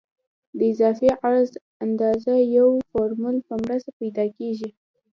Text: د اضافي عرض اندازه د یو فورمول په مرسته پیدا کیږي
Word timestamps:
د 0.57 0.59
اضافي 0.71 1.09
عرض 1.23 1.49
اندازه 1.85 2.31
د 2.39 2.45
یو 2.57 2.67
فورمول 2.89 3.37
په 3.47 3.53
مرسته 3.63 3.89
پیدا 3.99 4.25
کیږي 4.37 4.69